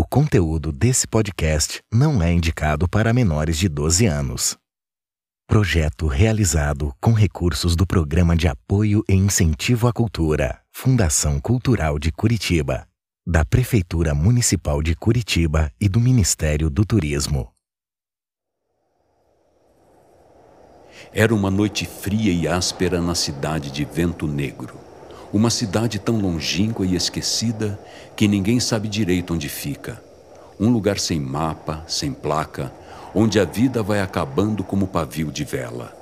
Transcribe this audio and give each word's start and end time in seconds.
O 0.00 0.04
conteúdo 0.06 0.70
desse 0.70 1.08
podcast 1.08 1.82
não 1.92 2.22
é 2.22 2.32
indicado 2.32 2.88
para 2.88 3.12
menores 3.12 3.58
de 3.58 3.68
12 3.68 4.06
anos. 4.06 4.56
Projeto 5.44 6.06
realizado 6.06 6.94
com 7.00 7.12
recursos 7.12 7.74
do 7.74 7.84
Programa 7.84 8.36
de 8.36 8.46
Apoio 8.46 9.02
e 9.08 9.14
Incentivo 9.14 9.88
à 9.88 9.92
Cultura, 9.92 10.60
Fundação 10.72 11.40
Cultural 11.40 11.98
de 11.98 12.12
Curitiba, 12.12 12.86
da 13.26 13.44
Prefeitura 13.44 14.14
Municipal 14.14 14.80
de 14.84 14.94
Curitiba 14.94 15.68
e 15.80 15.88
do 15.88 15.98
Ministério 15.98 16.70
do 16.70 16.86
Turismo. 16.86 17.52
Era 21.12 21.34
uma 21.34 21.50
noite 21.50 21.84
fria 21.84 22.32
e 22.32 22.46
áspera 22.46 23.02
na 23.02 23.16
cidade 23.16 23.72
de 23.72 23.84
Vento 23.84 24.28
Negro. 24.28 24.87
Uma 25.32 25.50
cidade 25.50 25.98
tão 25.98 26.18
longínqua 26.18 26.86
e 26.86 26.94
esquecida 26.94 27.78
que 28.16 28.26
ninguém 28.26 28.58
sabe 28.58 28.88
direito 28.88 29.34
onde 29.34 29.48
fica. 29.48 30.02
Um 30.58 30.70
lugar 30.70 30.98
sem 30.98 31.20
mapa, 31.20 31.84
sem 31.86 32.12
placa, 32.12 32.72
onde 33.14 33.38
a 33.38 33.44
vida 33.44 33.82
vai 33.82 34.00
acabando 34.00 34.64
como 34.64 34.86
pavio 34.86 35.30
de 35.30 35.44
vela. 35.44 35.94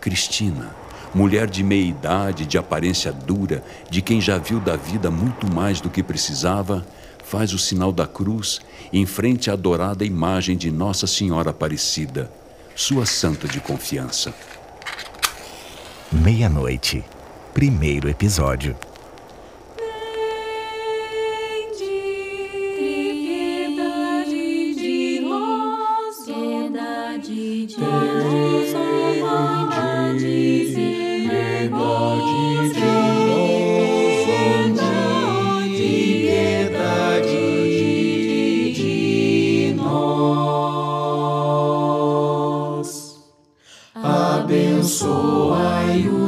Cristina, 0.00 0.74
mulher 1.14 1.48
de 1.48 1.62
meia 1.62 1.84
idade, 1.84 2.46
de 2.46 2.56
aparência 2.56 3.12
dura, 3.12 3.62
de 3.90 4.00
quem 4.00 4.20
já 4.20 4.38
viu 4.38 4.58
da 4.58 4.74
vida 4.74 5.10
muito 5.10 5.52
mais 5.52 5.80
do 5.80 5.90
que 5.90 6.02
precisava, 6.02 6.86
faz 7.24 7.52
o 7.52 7.58
sinal 7.58 7.92
da 7.92 8.06
cruz 8.06 8.60
em 8.90 9.04
frente 9.04 9.50
à 9.50 9.52
adorada 9.52 10.04
imagem 10.04 10.56
de 10.56 10.70
Nossa 10.70 11.06
Senhora 11.06 11.50
Aparecida, 11.50 12.30
sua 12.74 13.04
santa 13.04 13.46
de 13.46 13.60
confiança. 13.60 14.32
Meia-noite, 16.10 17.04
primeiro 17.54 18.08
episódio. 18.08 18.76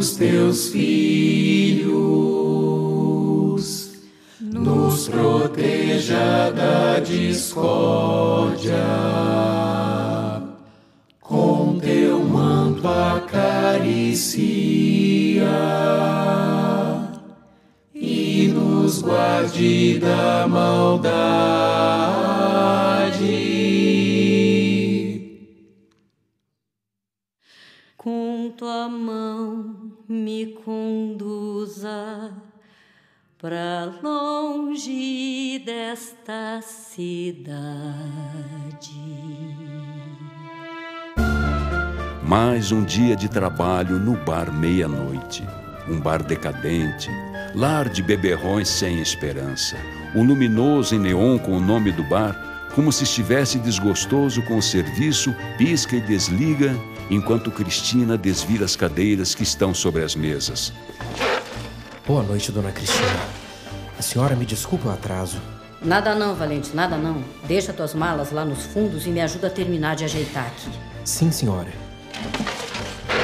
Os 0.00 0.16
teus 0.16 0.70
filhos, 0.70 1.90
nos 4.40 5.06
proteja 5.08 6.50
da 6.50 6.98
discórdia, 7.00 8.72
com 11.20 11.78
teu 11.78 12.24
manto 12.24 12.88
acaricia. 12.88 13.90
E 17.94 18.48
nos 18.48 19.02
guarde 19.02 19.98
da 19.98 20.48
maldade. 20.48 21.50
com 28.02 28.50
tua 28.56 28.88
mão 28.88 29.79
me 30.10 30.58
conduza 30.64 32.32
para 33.38 33.94
longe 34.02 35.62
desta 35.64 36.60
cidade. 36.62 37.70
Mais 42.24 42.72
um 42.72 42.82
dia 42.82 43.14
de 43.14 43.28
trabalho 43.28 44.00
no 44.00 44.16
bar 44.24 44.52
meia-noite. 44.52 45.46
Um 45.88 46.00
bar 46.00 46.24
decadente, 46.24 47.08
lar 47.54 47.88
de 47.88 48.02
beberrões 48.02 48.68
sem 48.68 49.00
esperança. 49.00 49.76
Um 50.16 50.24
luminoso 50.24 50.96
em 50.96 50.98
neon 50.98 51.38
com 51.38 51.52
o 51.52 51.60
nome 51.60 51.92
do 51.92 52.02
bar, 52.02 52.68
como 52.74 52.90
se 52.90 53.04
estivesse 53.04 53.60
desgostoso 53.60 54.42
com 54.42 54.58
o 54.58 54.62
serviço, 54.62 55.32
pisca 55.56 55.94
e 55.94 56.00
desliga, 56.00 56.74
enquanto 57.10 57.50
Cristina 57.50 58.16
desvira 58.16 58.64
as 58.64 58.76
cadeiras 58.76 59.34
que 59.34 59.42
estão 59.42 59.74
sobre 59.74 60.04
as 60.04 60.14
mesas. 60.14 60.72
Boa 62.06 62.22
noite, 62.22 62.52
dona 62.52 62.70
Cristina. 62.70 63.20
A 63.98 64.02
senhora 64.02 64.36
me 64.36 64.46
desculpa 64.46 64.88
o 64.88 64.92
atraso. 64.92 65.38
Nada 65.82 66.14
não, 66.14 66.34
Valente, 66.34 66.74
nada 66.74 66.96
não. 66.96 67.24
Deixa 67.44 67.72
tuas 67.72 67.94
malas 67.94 68.30
lá 68.30 68.44
nos 68.44 68.64
fundos 68.66 69.06
e 69.06 69.10
me 69.10 69.20
ajuda 69.20 69.48
a 69.48 69.50
terminar 69.50 69.96
de 69.96 70.04
ajeitar 70.04 70.46
aqui. 70.46 70.70
Sim, 71.04 71.30
senhora. 71.30 71.72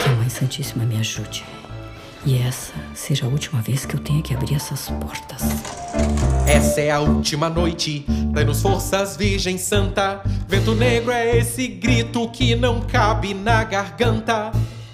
Que 0.03 0.09
a 0.09 0.13
Mãe 0.13 0.29
Santíssima 0.29 0.85
me 0.85 0.99
ajude. 0.99 1.45
E 2.27 2.37
essa 2.39 2.73
seja 2.93 3.25
a 3.25 3.29
última 3.29 3.63
vez 3.63 3.87
que 3.87 3.95
eu 3.95 4.01
tenha 4.01 4.21
que 4.21 4.35
abrir 4.35 4.57
essas 4.57 4.89
portas. 4.89 5.43
Essa 6.45 6.81
é 6.81 6.91
a 6.91 6.99
última 6.99 7.49
noite, 7.49 8.05
dai-nos 8.33 8.61
forças, 8.61 9.17
Virgem 9.17 9.57
Santa. 9.57 10.21
Vento 10.49 10.75
negro 10.75 11.13
é 11.13 11.39
esse 11.39 11.69
grito 11.69 12.29
que 12.31 12.57
não 12.57 12.81
cabe 12.81 13.33
na 13.33 13.63
garganta. 13.63 14.51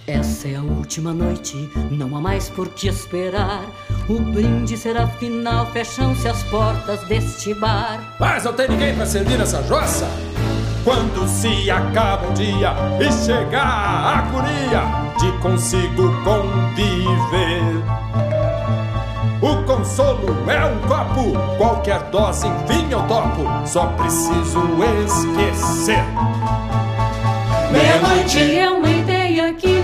Essa 0.06 0.48
é 0.48 0.56
a 0.56 0.62
última 0.62 1.14
noite, 1.14 1.56
não 1.90 2.14
há 2.14 2.20
mais 2.20 2.50
por 2.50 2.68
que 2.68 2.88
esperar. 2.88 3.64
O 4.10 4.20
brinde 4.20 4.76
será 4.76 5.06
final, 5.06 5.72
fecham-se 5.72 6.28
as 6.28 6.42
portas 6.44 7.00
deste 7.08 7.54
bar. 7.54 8.14
Mas 8.20 8.44
não 8.44 8.52
tem 8.52 8.68
ninguém 8.68 8.94
para 8.94 9.06
servir 9.06 9.38
nessa 9.38 9.62
jossa? 9.62 10.06
Quando 10.84 11.28
se 11.28 11.70
acaba 11.70 12.28
o 12.28 12.32
dia 12.32 12.74
e 13.00 13.12
chegar 13.24 13.62
a 13.64 14.18
agonia 14.18 14.82
de 15.18 15.30
consigo 15.38 16.12
conviver. 16.24 17.82
O 19.40 19.64
consolo 19.64 20.34
é 20.48 20.64
um 20.64 20.78
copo, 20.88 21.38
qualquer 21.56 22.00
dose, 22.10 22.46
enfim 22.48 22.86
eu 22.90 23.02
topo, 23.02 23.44
só 23.64 23.86
preciso 23.86 24.60
esquecer. 25.04 26.04
Meia-noite 27.70 28.58
é 28.58 28.68
uma 28.70 28.88
ideia 28.88 29.52
que 29.54 29.81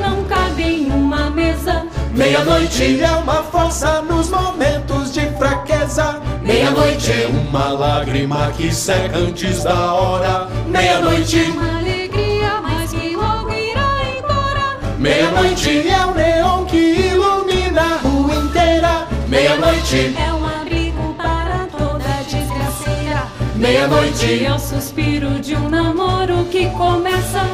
Meia-noite 2.19 3.01
é 3.01 3.11
uma 3.13 3.45
força 3.45 4.03
nos 4.03 4.29
momentos 4.29 5.13
de 5.13 5.21
fraqueza. 5.39 6.21
Meia-noite 6.43 7.13
é 7.13 7.29
uma 7.29 7.69
lágrima 7.69 8.51
que 8.57 8.75
seca 8.75 9.17
antes 9.19 9.63
da 9.63 9.93
hora. 9.95 10.49
Meia-noite, 10.67 11.43
Uma 11.43 11.79
alegria, 11.79 12.61
mas 12.61 12.91
que 12.91 13.15
logo 13.15 13.53
irá 13.53 13.89
embora. 14.19 14.97
meia-noite 14.99 15.89
é 15.89 16.07
o 16.07 16.15
neon 16.15 16.65
que 16.65 16.77
ilumina 16.77 17.83
a 17.83 17.97
rua 17.99 18.35
inteira. 18.35 19.07
Meia-noite, 19.29 20.17
É 20.19 20.33
um 20.33 20.45
abrigo 20.61 21.15
para 21.15 21.69
toda 21.79 22.05
desgraceira. 22.29 23.29
meia-noite, 23.55 24.45
É 24.45 24.53
o 24.53 24.59
suspiro 24.59 25.39
de 25.39 25.55
um 25.55 25.69
namoro 25.69 26.45
que 26.51 26.67
começa. 26.71 27.47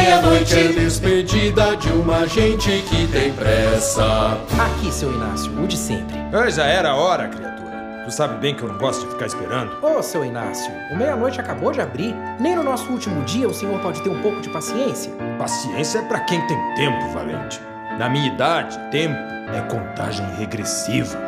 Meia-noite 0.00 0.58
é 0.58 0.68
despedida 0.68 1.76
de 1.76 1.88
uma 1.90 2.26
gente 2.26 2.70
que 2.88 3.06
tem 3.08 3.32
pressa. 3.32 4.38
Aqui, 4.58 4.90
seu 4.90 5.12
Inácio, 5.12 5.52
o 5.52 5.66
de 5.66 5.76
sempre. 5.76 6.16
Eu 6.32 6.50
já 6.50 6.64
era 6.64 6.90
a 6.90 6.96
hora, 6.96 7.28
criatura. 7.28 7.60
Tu 8.04 8.10
sabe 8.10 8.38
bem 8.38 8.54
que 8.54 8.62
eu 8.62 8.68
não 8.68 8.78
gosto 8.78 9.04
de 9.04 9.12
ficar 9.12 9.26
esperando. 9.26 9.72
Ô, 9.84 10.02
seu 10.02 10.24
Inácio, 10.24 10.72
o 10.90 10.96
meia-noite 10.96 11.38
acabou 11.38 11.70
de 11.70 11.82
abrir. 11.82 12.14
Nem 12.40 12.56
no 12.56 12.62
nosso 12.62 12.90
último 12.90 13.22
dia 13.24 13.46
o 13.46 13.52
senhor 13.52 13.78
pode 13.80 14.02
ter 14.02 14.08
um 14.08 14.22
pouco 14.22 14.40
de 14.40 14.48
paciência. 14.48 15.12
Paciência 15.38 15.98
é 15.98 16.02
pra 16.02 16.20
quem 16.20 16.40
tem 16.46 16.74
tempo, 16.76 17.12
Valente. 17.12 17.60
Na 17.98 18.08
minha 18.08 18.32
idade, 18.32 18.78
tempo 18.90 19.18
é 19.54 19.60
contagem 19.68 20.26
regressiva. 20.38 21.18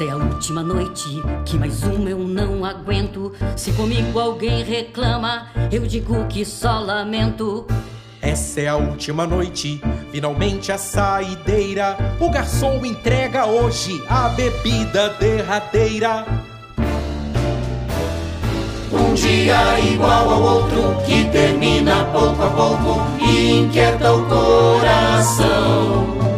Esta 0.00 0.12
é 0.12 0.14
a 0.14 0.16
última 0.16 0.62
noite, 0.62 1.22
que 1.44 1.58
mais 1.58 1.82
uma 1.82 2.08
eu 2.08 2.20
não 2.20 2.64
aguento. 2.64 3.34
Se 3.54 3.70
comigo 3.72 4.18
alguém 4.18 4.64
reclama, 4.64 5.48
eu 5.70 5.86
digo 5.86 6.26
que 6.26 6.42
só 6.42 6.80
lamento. 6.80 7.66
Essa 8.22 8.62
é 8.62 8.68
a 8.68 8.76
última 8.76 9.26
noite, 9.26 9.78
finalmente 10.10 10.72
a 10.72 10.78
saideira. 10.78 11.98
O 12.18 12.30
garçom 12.30 12.82
entrega 12.82 13.44
hoje 13.44 14.02
a 14.08 14.30
bebida 14.30 15.10
derradeira. 15.20 16.24
Um 18.90 19.12
dia 19.12 19.78
igual 19.80 20.30
ao 20.30 20.42
outro 20.42 20.96
que 21.04 21.28
termina 21.28 22.06
pouco 22.06 22.42
a 22.42 22.48
pouco 22.48 23.02
e 23.22 23.58
inquieta 23.58 24.14
o 24.14 24.26
coração. 24.26 26.29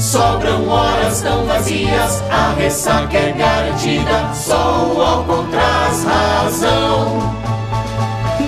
Sobram 0.00 0.68
horas 0.68 1.20
tão 1.22 1.44
vazias, 1.44 2.22
a 2.30 2.54
ressaca 2.56 3.16
é 3.16 3.32
garantida, 3.32 4.32
só 4.32 4.92
o 4.94 5.02
álcool 5.02 5.44
traz 5.50 6.04
razão. 6.04 7.38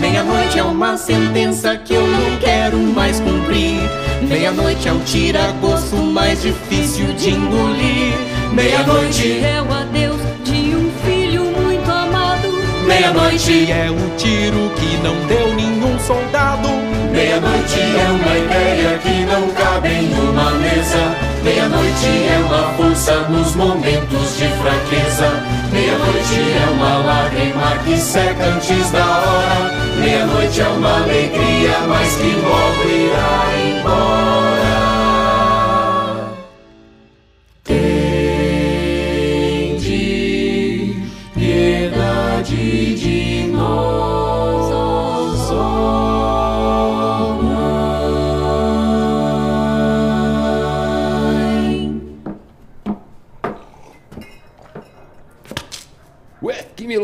Meia-noite 0.01 0.59
é 0.61 0.63
uma 0.63 0.97
sentença 0.97 1.77
que 1.77 1.95
eu 1.95 2.07
não 2.07 2.37
quero 2.39 2.79
mais 2.79 3.19
cumprir. 3.19 3.81
Meia-noite 4.23 4.89
é 4.89 4.93
o 4.93 5.01
tira-gosto 5.01 5.97
mais 5.97 6.41
difícil 6.41 7.07
de 7.15 7.31
engolir. 7.31 8.15
Meia-noite 8.53 9.41
É 9.41 9.61
o 9.61 9.73
adeus 9.73 10.21
de 10.45 10.77
um 10.77 10.91
filho 11.05 11.45
muito 11.45 11.91
amado. 11.91 12.49
Meia-noite 12.87 13.71
é 13.71 13.91
o 13.91 14.17
tiro 14.17 14.71
que 14.77 14.97
não 15.03 15.17
deu 15.27 15.55
nenhum 15.55 15.99
soldado. 15.99 16.90
Meia-noite 17.13 17.81
é 17.81 18.09
uma 18.09 18.39
ideia 18.39 18.99
que 18.99 19.25
não 19.25 19.49
cabe 19.51 19.89
em 19.89 20.13
uma 20.15 20.51
mesa. 20.53 21.17
Meia-noite 21.43 22.07
é 22.07 22.43
uma 22.47 22.73
força 22.75 23.15
nos 23.29 23.55
momentos 23.57 24.37
de 24.37 24.49
fraqueza. 24.49 25.29
Meia-noite 25.73 26.41
é 26.41 26.71
uma 26.71 26.99
lágrima 26.99 27.79
que 27.85 27.97
seca 27.97 28.45
antes 28.45 28.91
da 28.91 29.05
hora. 29.05 29.71
Meia-noite 29.99 30.61
é 30.61 30.69
uma 30.69 30.97
alegria, 30.97 31.79
mas 31.89 32.17
que 32.17 32.35
logo 32.37 32.89
irá 32.89 33.79
embora. 33.79 34.70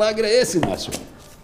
Milagre 0.06 0.28
é 0.28 0.40
esse, 0.40 0.58
Inácio? 0.58 0.92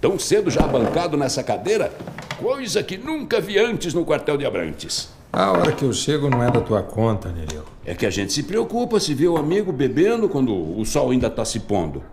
Tão 0.00 0.16
cedo 0.18 0.48
já 0.48 0.64
bancado 0.66 1.16
nessa 1.16 1.42
cadeira? 1.42 1.92
Coisa 2.38 2.80
que 2.80 2.96
nunca 2.96 3.40
vi 3.40 3.58
antes 3.58 3.92
no 3.92 4.04
quartel 4.04 4.36
de 4.36 4.46
Abrantes. 4.46 5.08
A 5.32 5.50
hora 5.50 5.72
que 5.72 5.84
eu 5.84 5.92
chego 5.92 6.30
não 6.30 6.42
é 6.44 6.50
da 6.50 6.60
tua 6.60 6.80
conta, 6.80 7.28
Nereu. 7.30 7.64
É 7.84 7.92
que 7.92 8.06
a 8.06 8.10
gente 8.10 8.32
se 8.32 8.44
preocupa 8.44 9.00
se 9.00 9.14
vê 9.14 9.26
o 9.26 9.36
amigo 9.36 9.72
bebendo 9.72 10.28
quando 10.28 10.54
o 10.78 10.84
sol 10.84 11.10
ainda 11.10 11.26
está 11.26 11.44
se 11.44 11.58
pondo. 11.60 12.04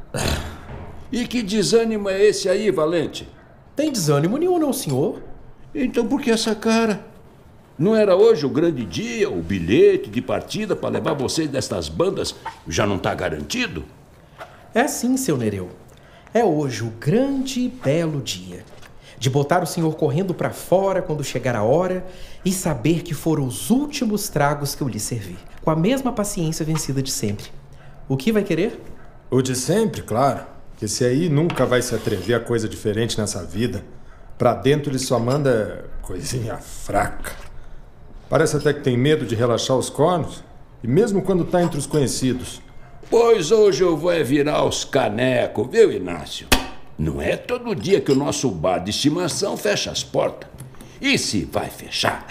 E 1.12 1.28
que 1.28 1.44
desânimo 1.44 2.10
é 2.10 2.24
esse 2.24 2.50
aí, 2.50 2.72
Valente? 2.72 3.30
Tem 3.76 3.92
desânimo 3.92 4.38
nenhum, 4.38 4.58
não, 4.58 4.74
senhor? 4.74 5.22
Então 5.76 6.08
por 6.08 6.20
que 6.20 6.32
essa 6.32 6.56
cara? 6.56 7.06
Não 7.78 7.96
era 7.96 8.16
hoje 8.16 8.46
o 8.46 8.50
grande 8.50 8.84
dia, 8.86 9.30
o 9.30 9.42
bilhete 9.42 10.10
de 10.10 10.22
partida 10.22 10.76
para 10.76 10.90
levar 10.90 11.14
vocês 11.14 11.48
destas 11.48 11.90
bandas 11.90 12.36
já 12.68 12.88
não 12.88 12.96
está 12.96 13.14
garantido? 13.14 13.86
É 14.74 14.88
sim, 14.88 15.16
seu 15.16 15.38
Nereu. 15.38 15.79
É 16.34 16.44
hoje 16.44 16.84
o 16.84 16.92
grande 16.92 17.62
e 17.62 17.70
belo 17.70 18.22
dia 18.22 18.64
de 19.18 19.30
botar 19.30 19.62
o 19.62 19.66
senhor 19.66 19.96
correndo 19.96 20.34
para 20.34 20.52
fora 20.52 21.02
quando 21.02 21.24
chegar 21.24 21.56
a 21.56 21.64
hora 21.64 22.06
e 22.46 22.52
saber 22.52 23.02
que 23.02 23.14
foram 23.14 23.46
os 23.46 23.70
últimos 23.70 24.30
tragos 24.30 24.74
que 24.76 24.82
eu 24.82 24.88
lhe 24.88 25.00
servi, 25.00 25.38
com 25.62 25.70
a 25.70 25.76
mesma 25.76 26.14
paciência 26.14 26.66
vencida 26.66 27.02
de 27.02 27.12
sempre. 27.12 27.48
O 28.08 28.16
que 28.16 28.32
vai 28.32 28.44
querer? 28.44 28.80
O 29.30 29.42
de 29.42 29.56
sempre, 29.56 30.02
claro. 30.02 30.46
Que 30.78 30.86
esse 30.86 31.04
aí 31.04 31.28
nunca 31.28 31.66
vai 31.66 31.82
se 31.82 31.94
atrever 31.94 32.36
a 32.36 32.40
coisa 32.40 32.70
diferente 32.70 33.20
nessa 33.20 33.44
vida. 33.44 33.84
Pra 34.38 34.54
dentro 34.54 34.90
ele 34.90 35.00
só 35.00 35.20
manda 35.20 35.86
coisinha 36.02 36.56
fraca. 36.58 37.34
Parece 38.30 38.56
até 38.56 38.72
que 38.72 38.82
tem 38.82 38.98
medo 38.98 39.26
de 39.26 39.36
relaxar 39.36 39.76
os 39.76 39.90
cornos. 39.90 40.44
E 40.82 40.88
mesmo 40.88 41.22
quando 41.22 41.44
tá 41.44 41.62
entre 41.62 41.78
os 41.78 41.86
conhecidos. 41.86 42.62
Pois 43.10 43.50
hoje 43.50 43.82
eu 43.84 43.98
vou 43.98 44.12
é 44.12 44.22
virar 44.22 44.64
os 44.64 44.84
canecos, 44.84 45.68
viu, 45.72 45.92
Inácio? 45.92 46.48
Não 46.96 47.20
é 47.20 47.36
todo 47.36 47.74
dia 47.74 48.00
que 48.00 48.12
o 48.12 48.16
nosso 48.16 48.52
bar 48.52 48.78
de 48.78 48.92
estimação 48.92 49.58
fecha 49.58 49.90
as 49.90 50.04
portas. 50.04 50.48
E 51.02 51.18
se 51.18 51.44
vai 51.46 51.72
fechar? 51.72 52.24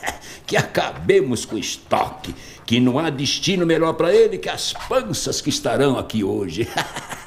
que 0.46 0.56
acabemos 0.56 1.44
com 1.44 1.56
o 1.56 1.58
estoque, 1.58 2.34
que 2.64 2.80
não 2.80 2.98
há 2.98 3.10
destino 3.10 3.66
melhor 3.66 3.92
para 3.94 4.14
ele 4.14 4.38
que 4.38 4.48
as 4.48 4.72
panças 4.88 5.42
que 5.42 5.50
estarão 5.50 5.98
aqui 5.98 6.24
hoje. 6.24 6.66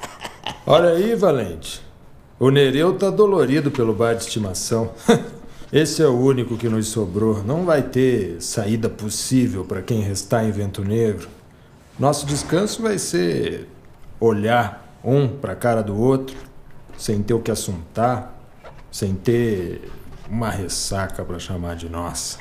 Olha 0.66 0.90
aí, 0.90 1.14
Valente. 1.14 1.80
O 2.40 2.50
Nereu 2.50 2.96
tá 2.96 3.12
dolorido 3.12 3.70
pelo 3.70 3.94
bar 3.94 4.16
de 4.16 4.24
estimação. 4.24 4.90
Esse 5.72 6.02
é 6.02 6.08
o 6.08 6.18
único 6.18 6.58
que 6.58 6.68
nos 6.68 6.88
sobrou. 6.88 7.44
Não 7.44 7.64
vai 7.64 7.84
ter 7.84 8.42
saída 8.42 8.90
possível 8.90 9.64
para 9.64 9.84
quem 9.84 10.02
restar 10.02 10.46
em 10.46 10.52
Vento 10.52 10.84
Negro. 10.84 11.37
Nosso 12.00 12.28
descanso 12.28 12.84
vai 12.84 13.00
ser 13.00 13.68
olhar 14.20 15.00
um 15.04 15.28
para 15.28 15.54
a 15.54 15.56
cara 15.56 15.82
do 15.82 16.00
outro, 16.00 16.38
sem 16.96 17.24
ter 17.24 17.34
o 17.34 17.40
que 17.40 17.50
assuntar, 17.50 18.40
sem 18.92 19.16
ter 19.16 19.90
uma 20.30 20.52
ressaca 20.52 21.26
para 21.26 21.40
chamar 21.40 21.76
de 21.76 21.90
nossa. 21.90 22.38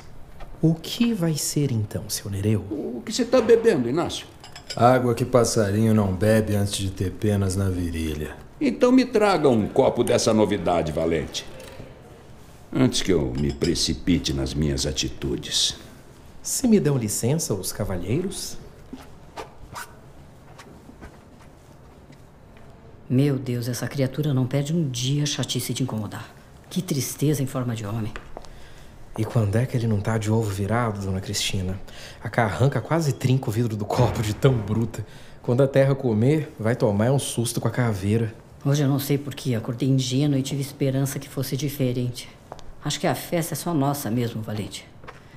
O 0.61 0.75
que 0.75 1.15
vai 1.15 1.35
ser 1.35 1.73
então, 1.73 2.05
seu 2.09 2.31
Nereu? 2.31 2.61
o 2.71 3.03
que 3.05 3.13
você 3.13 3.23
está 3.23 3.41
bebendo, 3.41 3.89
Inácio? 3.89 4.27
Água 4.75 5.15
que 5.15 5.25
passarinho 5.25 5.95
não 5.95 6.13
bebe 6.13 6.55
antes 6.55 6.77
de 6.77 6.91
ter 6.91 7.13
penas 7.13 7.57
na 7.57 7.71
virilha. 7.71 8.37
Então 8.61 8.93
me 8.93 9.07
traga 9.07 9.49
um 9.49 9.67
copo 9.67 10.05
dessa 10.05 10.35
novidade, 10.35 10.93
Valente. 10.93 11.47
Antes 12.71 13.01
que 13.01 13.13
eu 13.13 13.33
me 13.39 13.53
precipite 13.53 14.35
nas 14.35 14.53
minhas 14.53 14.85
atitudes. 14.87 15.77
Se 16.43 16.69
me 16.69 16.79
dão 16.79 16.99
licença, 16.99 17.55
os 17.55 17.73
cavalheiros? 17.73 18.59
Meu 23.09 23.39
Deus, 23.39 23.69
essa 23.69 23.87
criatura 23.87 24.35
não 24.35 24.49
perde 24.49 24.75
um 24.75 24.89
dia 24.89 25.23
a 25.23 25.27
chatice 25.27 25.73
de 25.73 25.85
incomodar. 25.85 26.29
Que 26.69 26.83
tristeza 26.83 27.41
em 27.41 27.47
forma 27.47 27.73
de 27.73 27.87
homem. 27.87 28.13
E 29.17 29.25
quando 29.25 29.55
é 29.55 29.65
que 29.65 29.77
ele 29.77 29.87
não 29.87 30.01
tá 30.01 30.19
de 30.19 30.29
ovo 30.29 30.51
virado, 30.51 31.01
dona 31.01 31.21
Cristina? 31.21 31.81
A 32.21 32.29
carranca 32.29 32.81
quase 32.81 33.13
trinca 33.13 33.49
o 33.49 33.53
vidro 33.53 33.77
do 33.77 33.85
copo 33.85 34.23
de 34.23 34.35
tão 34.35 34.55
bruta. 34.55 35.07
Quando 35.41 35.63
a 35.63 35.69
terra 35.69 35.95
comer, 35.95 36.53
vai 36.59 36.75
tomar 36.75 37.13
um 37.13 37.19
susto 37.19 37.61
com 37.61 37.69
a 37.69 37.71
caveira. 37.71 38.35
Hoje 38.65 38.83
eu 38.83 38.89
não 38.89 38.99
sei 38.99 39.17
porquê, 39.17 39.55
acordei 39.55 39.89
ingênuo 39.89 40.37
e 40.37 40.43
tive 40.43 40.61
esperança 40.61 41.21
que 41.21 41.29
fosse 41.29 41.57
diferente. 41.57 42.29
Acho 42.85 42.99
que 42.99 43.07
a 43.07 43.15
festa 43.15 43.55
é 43.55 43.57
só 43.57 43.73
nossa 43.73 44.11
mesmo, 44.11 44.43
Valente. 44.43 44.85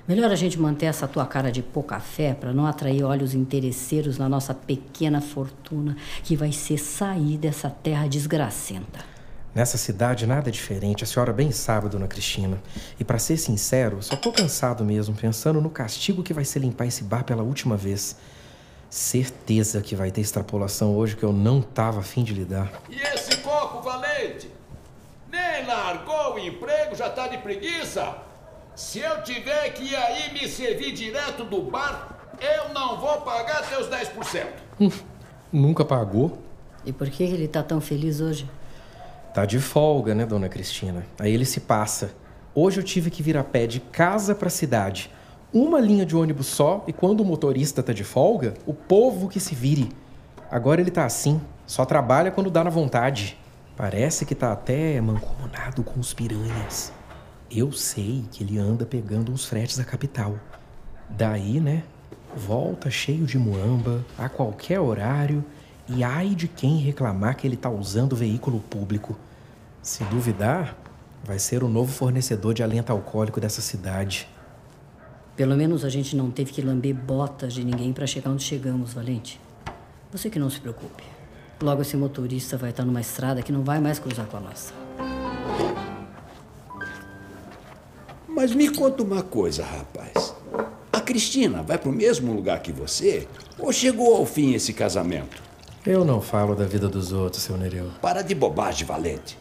Melhor 0.10 0.32
a 0.32 0.36
gente 0.36 0.60
manter 0.60 0.88
essa 0.88 1.08
tua 1.08 1.24
cara 1.24 1.52
de 1.52 1.62
pouca 1.62 2.00
fé 2.00 2.34
para 2.34 2.52
não 2.52 2.66
atrair 2.66 3.04
olhos 3.04 3.36
interesseiros 3.36 4.18
na 4.18 4.28
nossa 4.28 4.56
pequena 4.56 5.22
fortuna, 5.22 5.96
que 6.24 6.36
vai 6.36 6.52
ser 6.52 6.80
sair 6.80 7.38
dessa 7.38 7.70
terra 7.70 8.08
desgracenta. 8.08 9.06
Nessa 9.54 9.78
cidade 9.78 10.26
nada 10.26 10.50
é 10.50 10.52
diferente, 10.52 11.04
a 11.04 11.08
senhora 11.08 11.32
bem 11.32 11.52
sabe, 11.52 11.90
dona 11.90 12.08
Cristina. 12.08 12.60
E 13.00 13.04
para 13.04 13.20
ser 13.20 13.38
sincero, 13.38 14.02
só 14.02 14.16
tô 14.16 14.32
cansado 14.32 14.84
mesmo, 14.84 15.14
pensando 15.14 15.62
no 15.62 15.70
castigo 15.70 16.24
que 16.24 16.34
vai 16.34 16.44
ser 16.44 16.58
limpar 16.58 16.88
esse 16.88 17.04
bar 17.04 17.24
pela 17.24 17.44
última 17.44 17.78
vez. 17.78 18.16
Certeza 18.90 19.80
que 19.80 19.96
vai 19.96 20.10
ter 20.10 20.22
extrapolação 20.22 20.96
hoje 20.98 21.16
que 21.16 21.24
eu 21.24 21.32
não 21.32 21.62
tava 21.62 22.00
afim 22.00 22.24
de 22.24 22.34
lidar. 22.34 22.72
E 22.90 23.00
esse 23.00 23.38
copo, 23.38 23.84
Valente? 23.84 24.50
Nem 25.32 25.68
largou 25.68 26.34
o 26.34 26.40
emprego, 26.40 26.96
já 26.96 27.12
tá 27.12 27.28
de 27.28 27.38
preguiça? 27.38 28.28
Se 28.80 29.00
eu 29.00 29.22
tiver 29.24 29.74
que 29.74 29.84
ir 29.84 29.96
aí 29.98 30.32
me 30.32 30.48
servir 30.48 30.94
direto 30.94 31.44
do 31.44 31.64
bar, 31.64 32.18
eu 32.40 32.74
não 32.74 32.98
vou 32.98 33.20
pagar 33.24 33.68
teus 33.68 33.90
10%. 33.90 34.48
Nunca 35.52 35.84
pagou? 35.84 36.38
E 36.86 36.94
por 36.94 37.10
que 37.10 37.22
ele 37.22 37.46
tá 37.46 37.62
tão 37.62 37.82
feliz 37.82 38.22
hoje? 38.22 38.50
Tá 39.34 39.46
de 39.46 39.60
folga, 39.60 40.16
né, 40.16 40.26
dona 40.26 40.48
Cristina? 40.48 41.06
Aí 41.20 41.34
ele 41.34 41.44
se 41.44 41.60
passa. 41.60 42.12
Hoje 42.56 42.80
eu 42.80 42.84
tive 42.84 43.12
que 43.12 43.22
vir 43.22 43.36
a 43.36 43.44
pé 43.44 43.68
de 43.68 43.82
casa 43.82 44.34
pra 44.34 44.50
cidade. 44.50 45.12
Uma 45.52 45.82
linha 45.82 46.06
de 46.06 46.16
ônibus 46.16 46.48
só, 46.48 46.86
e 46.88 46.94
quando 46.94 47.20
o 47.20 47.26
motorista 47.26 47.84
tá 47.84 47.92
de 47.92 48.06
folga, 48.06 48.54
o 48.66 48.74
povo 48.74 49.28
que 49.28 49.42
se 49.42 49.54
vire. 49.54 49.90
Agora 50.50 50.80
ele 50.80 50.90
tá 50.90 51.04
assim, 51.04 51.42
só 51.68 51.84
trabalha 51.84 52.32
quando 52.32 52.50
dá 52.50 52.64
na 52.64 52.70
vontade. 52.70 53.38
Parece 53.76 54.26
que 54.26 54.34
tá 54.34 54.54
até 54.54 55.02
mancomunado 55.02 55.84
com 55.84 56.00
os 56.00 56.14
piranhas. 56.14 56.98
Eu 57.52 57.72
sei 57.72 58.24
que 58.32 58.44
ele 58.44 58.60
anda 58.60 58.86
pegando 58.86 59.32
uns 59.32 59.46
fretes 59.46 59.78
da 59.78 59.84
capital. 59.84 60.38
Daí, 61.10 61.60
né? 61.60 61.84
Volta 62.36 62.92
cheio 62.92 63.26
de 63.26 63.40
muamba, 63.40 64.06
a 64.16 64.30
qualquer 64.30 64.80
horário, 64.80 65.44
e 65.88 66.04
ai 66.04 66.36
de 66.36 66.48
quem 66.48 66.78
reclamar 66.78 67.36
que 67.36 67.48
ele 67.48 67.58
tá 67.58 67.68
usando 67.68 68.16
veículo 68.16 68.60
público. 68.60 69.18
Se 69.82 70.04
duvidar, 70.04 70.78
vai 71.24 71.40
ser 71.40 71.64
o 71.64 71.68
novo 71.68 71.92
fornecedor 71.92 72.54
de 72.54 72.62
alento 72.62 72.92
alcoólico 72.92 73.42
dessa 73.42 73.62
cidade. 73.62 74.28
Pelo 75.36 75.58
menos 75.58 75.84
a 75.84 75.90
gente 75.90 76.16
não 76.16 76.30
teve 76.30 76.52
que 76.52 76.62
lamber 76.62 76.94
botas 76.94 77.54
de 77.54 77.64
ninguém 77.64 77.92
para 77.94 78.06
chegar 78.06 78.30
onde 78.30 78.44
chegamos, 78.44 78.94
Valente. 78.94 79.42
Você 80.12 80.30
que 80.30 80.38
não 80.38 80.52
se 80.52 80.60
preocupe. 80.60 81.04
Logo 81.60 81.82
esse 81.82 81.98
motorista 81.98 82.58
vai 82.58 82.70
estar 82.70 82.86
numa 82.86 83.02
estrada 83.02 83.42
que 83.42 83.52
não 83.52 83.64
vai 83.64 83.80
mais 83.80 83.98
cruzar 83.98 84.28
com 84.28 84.38
a 84.38 84.40
nossa. 84.40 84.89
Mas 88.40 88.56
me 88.56 88.70
conta 88.70 89.04
uma 89.04 89.22
coisa, 89.22 89.66
rapaz. 89.66 90.34
A 90.94 91.02
Cristina 91.02 91.62
vai 91.62 91.78
pro 91.78 91.92
mesmo 91.92 92.32
lugar 92.32 92.62
que 92.62 92.72
você? 92.72 93.28
Ou 93.58 93.74
chegou 93.74 94.16
ao 94.16 94.26
fim 94.26 94.54
esse 94.54 94.72
casamento? 94.72 95.44
Eu 95.86 96.06
não 96.06 96.22
falo 96.22 96.56
da 96.56 96.64
vida 96.64 96.88
dos 96.88 97.12
outros, 97.12 97.44
seu 97.44 97.58
Nereu. 97.58 97.90
Para 98.02 98.22
de 98.22 98.34
bobagem, 98.34 98.88
Valente. 98.88 99.38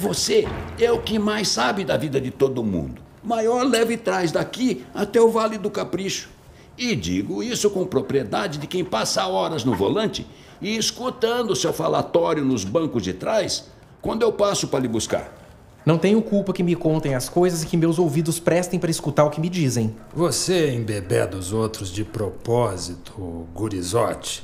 Você 0.00 0.46
é 0.80 0.90
o 0.90 1.02
que 1.02 1.18
mais 1.18 1.48
sabe 1.48 1.84
da 1.84 1.98
vida 1.98 2.18
de 2.18 2.30
todo 2.30 2.64
mundo. 2.64 3.02
Maior 3.22 3.62
leve 3.62 3.98
traz 3.98 4.32
daqui 4.32 4.86
até 4.94 5.20
o 5.20 5.30
Vale 5.30 5.58
do 5.58 5.70
Capricho. 5.70 6.30
E 6.78 6.96
digo 6.96 7.42
isso 7.42 7.68
com 7.68 7.84
propriedade 7.84 8.56
de 8.56 8.66
quem 8.66 8.82
passa 8.82 9.26
horas 9.26 9.64
no 9.64 9.74
volante 9.74 10.26
e 10.62 10.78
escutando 10.78 11.54
seu 11.54 11.74
falatório 11.74 12.42
nos 12.42 12.64
bancos 12.64 13.02
de 13.02 13.12
trás, 13.12 13.68
Quando 14.00 14.22
eu 14.22 14.32
passo 14.32 14.68
para 14.68 14.80
lhe 14.80 14.88
buscar? 14.88 15.43
Não 15.84 15.98
tenho 15.98 16.22
culpa 16.22 16.54
que 16.54 16.62
me 16.62 16.74
contem 16.74 17.14
as 17.14 17.28
coisas 17.28 17.62
e 17.62 17.66
que 17.66 17.76
meus 17.76 17.98
ouvidos 17.98 18.40
prestem 18.40 18.80
para 18.80 18.90
escutar 18.90 19.24
o 19.24 19.30
que 19.30 19.38
me 19.38 19.50
dizem. 19.50 19.94
Você 20.14 20.72
embebeda 20.72 21.36
os 21.36 21.52
outros 21.52 21.92
de 21.92 22.02
propósito, 22.04 23.46
gurizote. 23.52 24.42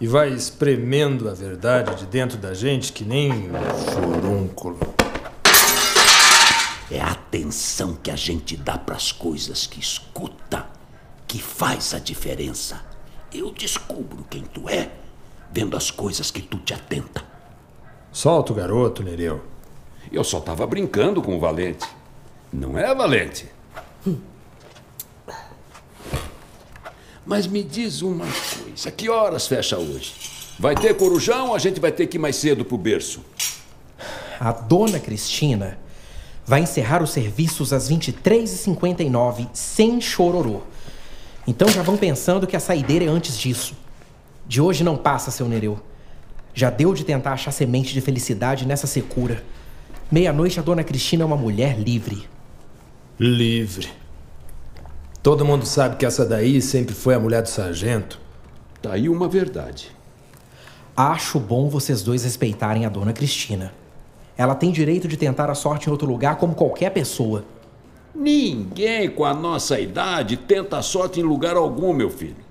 E 0.00 0.06
vai 0.08 0.30
espremendo 0.30 1.28
a 1.28 1.32
verdade 1.32 1.94
de 1.94 2.06
dentro 2.06 2.36
da 2.36 2.54
gente 2.54 2.92
que 2.92 3.04
nem 3.04 3.32
um 3.32 3.74
furúnculo. 3.92 4.78
É 6.90 7.00
a 7.00 7.12
atenção 7.12 7.94
que 7.94 8.10
a 8.10 8.16
gente 8.16 8.56
dá 8.56 8.76
para 8.76 8.96
as 8.96 9.12
coisas 9.12 9.64
que 9.64 9.78
escuta 9.78 10.66
que 11.26 11.40
faz 11.40 11.94
a 11.94 12.00
diferença. 12.00 12.84
Eu 13.32 13.52
descubro 13.52 14.26
quem 14.28 14.42
tu 14.42 14.68
é 14.68 14.90
vendo 15.52 15.76
as 15.76 15.90
coisas 15.90 16.32
que 16.32 16.42
tu 16.42 16.58
te 16.58 16.74
atenta. 16.74 17.35
Solta 18.16 18.50
o 18.50 18.56
garoto, 18.56 19.02
Nereu. 19.02 19.42
Eu 20.10 20.24
só 20.24 20.38
estava 20.38 20.66
brincando 20.66 21.20
com 21.20 21.36
o 21.36 21.38
Valente. 21.38 21.86
Não 22.50 22.78
é, 22.78 22.94
Valente? 22.94 23.44
Mas 27.26 27.46
me 27.46 27.62
diz 27.62 28.00
uma 28.00 28.24
coisa: 28.24 28.90
que 28.90 29.10
horas 29.10 29.46
fecha 29.46 29.76
hoje? 29.76 30.14
Vai 30.58 30.74
ter 30.74 30.96
corujão 30.96 31.48
ou 31.48 31.54
a 31.54 31.58
gente 31.58 31.78
vai 31.78 31.92
ter 31.92 32.06
que 32.06 32.16
ir 32.16 32.18
mais 32.18 32.36
cedo 32.36 32.64
pro 32.64 32.78
berço? 32.78 33.20
A 34.40 34.50
dona 34.50 34.98
Cristina 34.98 35.78
vai 36.42 36.62
encerrar 36.62 37.02
os 37.02 37.10
serviços 37.10 37.70
às 37.74 37.90
23h59, 37.90 39.46
sem 39.52 40.00
chororô. 40.00 40.62
Então 41.46 41.68
já 41.68 41.82
vão 41.82 41.98
pensando 41.98 42.46
que 42.46 42.56
a 42.56 42.60
saideira 42.60 43.04
é 43.04 43.08
antes 43.08 43.36
disso. 43.36 43.76
De 44.46 44.58
hoje 44.58 44.82
não 44.82 44.96
passa, 44.96 45.30
seu 45.30 45.46
Nereu. 45.46 45.78
Já 46.56 46.70
deu 46.70 46.94
de 46.94 47.04
tentar 47.04 47.34
achar 47.34 47.52
semente 47.52 47.92
de 47.92 48.00
felicidade 48.00 48.66
nessa 48.66 48.86
secura. 48.86 49.44
Meia-noite 50.10 50.58
a 50.58 50.62
dona 50.62 50.82
Cristina 50.82 51.22
é 51.22 51.26
uma 51.26 51.36
mulher 51.36 51.78
livre. 51.78 52.26
Livre. 53.20 53.90
Todo 55.22 55.44
mundo 55.44 55.66
sabe 55.66 55.96
que 55.96 56.06
essa 56.06 56.24
daí 56.24 56.62
sempre 56.62 56.94
foi 56.94 57.14
a 57.14 57.20
mulher 57.20 57.42
do 57.42 57.50
sargento. 57.50 58.18
Tá 58.80 58.94
aí 58.94 59.06
uma 59.06 59.28
verdade. 59.28 59.94
Acho 60.96 61.38
bom 61.38 61.68
vocês 61.68 62.02
dois 62.02 62.24
respeitarem 62.24 62.86
a 62.86 62.88
dona 62.88 63.12
Cristina. 63.12 63.74
Ela 64.34 64.54
tem 64.54 64.72
direito 64.72 65.06
de 65.06 65.18
tentar 65.18 65.50
a 65.50 65.54
sorte 65.54 65.88
em 65.88 65.92
outro 65.92 66.08
lugar 66.08 66.36
como 66.36 66.54
qualquer 66.54 66.88
pessoa. 66.88 67.44
Ninguém 68.14 69.10
com 69.10 69.26
a 69.26 69.34
nossa 69.34 69.78
idade 69.78 70.38
tenta 70.38 70.78
a 70.78 70.82
sorte 70.82 71.20
em 71.20 71.22
lugar 71.22 71.54
algum, 71.54 71.92
meu 71.92 72.08
filho. 72.08 72.46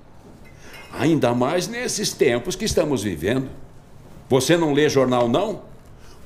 Ainda 0.93 1.33
mais 1.33 1.67
nesses 1.67 2.13
tempos 2.13 2.55
que 2.55 2.65
estamos 2.65 3.01
vivendo. 3.01 3.64
Você 4.29 4.57
não 4.57 4.73
lê 4.73 4.89
jornal, 4.89 5.27
não? 5.27 5.61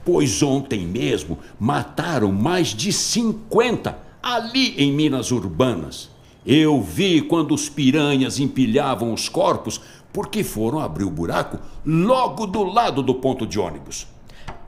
Pois 0.05 0.41
ontem 0.41 0.87
mesmo 0.87 1.37
mataram 1.59 2.31
mais 2.31 2.69
de 2.69 2.91
50 2.91 3.97
ali 4.21 4.75
em 4.77 4.91
Minas 4.91 5.31
Urbanas. 5.31 6.09
Eu 6.45 6.81
vi 6.81 7.21
quando 7.21 7.53
os 7.53 7.69
piranhas 7.69 8.39
empilhavam 8.39 9.13
os 9.13 9.27
corpos 9.27 9.81
porque 10.11 10.43
foram 10.43 10.79
abrir 10.79 11.03
o 11.03 11.09
buraco 11.09 11.59
logo 11.85 12.47
do 12.47 12.63
lado 12.63 13.03
do 13.03 13.13
ponto 13.15 13.45
de 13.45 13.59
ônibus. 13.59 14.07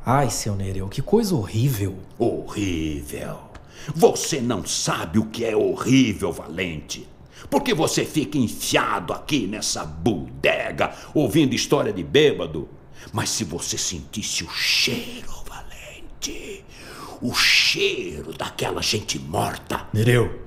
Ai, 0.05 0.29
seu 0.29 0.55
Nereu, 0.55 0.87
que 0.87 1.01
coisa 1.01 1.35
horrível. 1.35 1.95
Horrível. 2.17 3.37
Você 3.95 4.41
não 4.41 4.65
sabe 4.65 5.19
o 5.19 5.25
que 5.25 5.45
é 5.45 5.55
horrível, 5.55 6.31
Valente. 6.31 7.07
Porque 7.49 7.73
você 7.73 8.05
fica 8.05 8.37
enfiado 8.37 9.13
aqui 9.13 9.47
nessa 9.47 9.83
bodega 9.85 10.93
ouvindo 11.13 11.55
história 11.55 11.91
de 11.91 12.03
bêbado. 12.03 12.67
Mas 13.11 13.29
se 13.29 13.43
você 13.43 13.77
sentisse 13.77 14.43
o 14.43 14.49
cheiro, 14.49 15.31
Valente, 15.47 16.63
o 17.21 17.33
cheiro 17.33 18.33
daquela 18.33 18.81
gente 18.81 19.19
morta. 19.19 19.87
Nereu, 19.93 20.41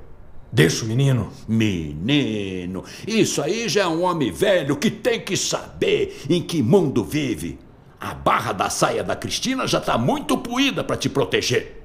deixa 0.53 0.85
o 0.85 0.89
menino. 0.89 1.33
Menino, 1.47 2.85
isso 3.07 3.43
aí 3.43 3.69
já 3.69 3.83
é 3.83 3.87
um 3.87 4.03
homem 4.03 4.31
velho 4.31 4.77
que 4.77 4.91
tem 4.91 5.21
que 5.21 5.37
saber 5.37 6.25
em 6.29 6.43
que 6.43 6.63
mundo 6.63 7.05
vive. 7.05 7.59
A 8.01 8.15
barra 8.15 8.53
da 8.53 8.69
saia 8.69 9.03
da 9.03 9.17
Cristina 9.17 9.67
já 9.67 9.79
está 9.79 9.97
muito 9.97 10.37
puída 10.39 10.85
para 10.85 10.97
te 10.97 11.09
proteger. 11.09 11.83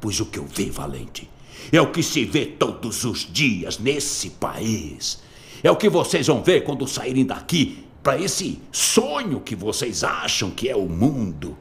Pois 0.00 0.18
o 0.20 0.26
que 0.26 0.38
eu 0.38 0.46
vi, 0.46 0.70
Valente, 0.70 1.28
é 1.70 1.80
o 1.80 1.90
que 1.90 2.02
se 2.02 2.24
vê 2.24 2.46
todos 2.46 3.04
os 3.04 3.20
dias 3.20 3.78
nesse 3.78 4.30
país. 4.30 5.22
É 5.62 5.70
o 5.70 5.76
que 5.76 5.88
vocês 5.88 6.26
vão 6.26 6.42
ver 6.42 6.62
quando 6.62 6.86
saírem 6.88 7.24
daqui 7.24 7.84
para 8.02 8.20
esse 8.20 8.60
sonho 8.72 9.40
que 9.40 9.54
vocês 9.54 10.02
acham 10.02 10.50
que 10.50 10.68
é 10.68 10.76
o 10.76 10.88
mundo. 10.88 11.56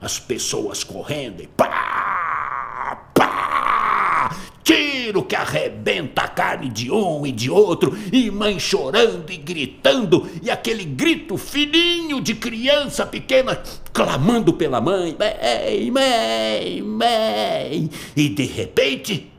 As 0.00 0.18
pessoas 0.18 0.82
correndo 0.82 1.42
e 1.42 1.46
pá, 1.46 3.10
pá, 3.14 4.34
tiro 4.64 5.22
que 5.22 5.36
arrebenta 5.36 6.22
a 6.22 6.28
carne 6.28 6.70
de 6.70 6.90
um 6.90 7.26
e 7.26 7.32
de 7.32 7.50
outro, 7.50 7.94
e 8.10 8.30
mãe 8.30 8.58
chorando 8.58 9.30
e 9.30 9.36
gritando, 9.36 10.26
e 10.42 10.50
aquele 10.50 10.84
grito 10.84 11.36
fininho 11.36 12.18
de 12.20 12.34
criança 12.34 13.04
pequena 13.04 13.62
clamando 13.92 14.54
pela 14.54 14.80
mãe: 14.80 15.14
mãe, 15.18 15.90
mãe, 15.90 16.82
mãe. 16.82 17.90
E 18.16 18.28
de 18.30 18.44
repente, 18.46 19.30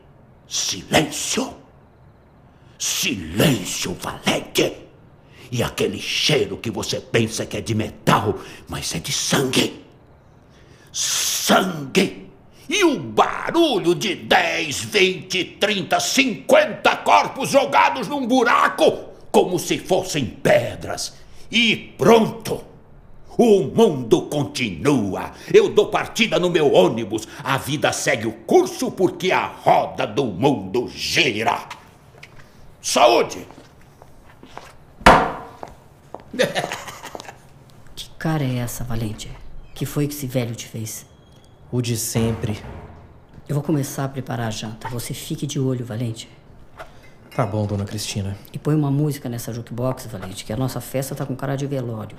silêncio. 0.48 1.56
Silêncio 2.78 3.96
valente. 4.00 4.91
E 5.52 5.62
aquele 5.62 6.00
cheiro 6.00 6.56
que 6.56 6.72
você 6.72 7.00
pensa 7.00 7.46
que 7.46 7.58
é 7.58 7.62
de 7.62 7.76
metal, 7.76 8.40
mas 8.70 8.96
é 8.96 9.00
de 9.00 9.12
sangue. 9.12 9.84
Sangue! 10.94 12.30
E 12.70 12.86
o 12.86 12.98
barulho 12.98 13.94
de 13.94 14.16
10, 14.16 14.86
20, 14.86 15.44
30, 15.60 16.00
50 16.00 16.96
corpos 16.98 17.50
jogados 17.50 18.08
num 18.08 18.26
buraco, 18.26 19.10
como 19.30 19.60
se 19.60 19.78
fossem 19.78 20.26
pedras. 20.26 21.16
E 21.52 21.76
pronto! 21.98 22.64
O 23.38 23.64
mundo 23.64 24.24
continua. 24.24 25.32
Eu 25.54 25.70
dou 25.70 25.88
partida 25.88 26.40
no 26.40 26.50
meu 26.50 26.72
ônibus. 26.74 27.28
A 27.44 27.58
vida 27.58 27.92
segue 27.92 28.28
o 28.28 28.32
curso 28.32 28.92
porque 28.92 29.32
a 29.32 29.48
roda 29.48 30.06
do 30.06 30.26
mundo 30.26 30.88
gira. 30.88 31.68
Saúde! 32.82 33.48
Que 37.96 38.10
cara 38.18 38.44
é 38.44 38.58
essa, 38.58 38.84
Valente? 38.84 39.30
Que 39.74 39.86
foi 39.86 40.08
que 40.08 40.14
esse 40.14 40.28
velho 40.28 40.56
te 40.56 40.68
fez? 40.68 41.06
O 41.72 41.82
de 41.82 41.98
sempre. 41.98 42.62
Eu 43.50 43.56
vou 43.56 43.64
começar 43.64 44.06
a 44.06 44.08
preparar 44.08 44.48
a 44.48 44.52
janta. 44.52 44.88
Você 44.90 45.14
fique 45.14 45.46
de 45.46 45.60
olho, 45.60 45.86
Valente. 45.86 46.30
Tá 47.36 47.46
bom, 47.46 47.66
dona 47.66 47.86
Cristina. 47.86 48.38
E 48.54 48.60
põe 48.60 48.76
uma 48.76 48.92
música 48.92 49.28
nessa 49.28 49.54
jukebox, 49.54 50.06
Valente, 50.06 50.46
que 50.46 50.54
a 50.54 50.58
nossa 50.58 50.80
festa 50.82 51.16
tá 51.16 51.26
com 51.26 51.36
cara 51.36 51.56
de 51.56 51.66
velório. 51.66 52.18